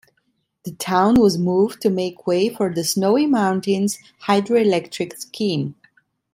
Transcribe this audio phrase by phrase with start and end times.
[0.65, 5.75] The town was moved to make way for the Snowy Mountains Hydro-Electric Scheme.